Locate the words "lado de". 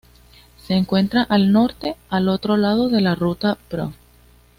2.57-3.01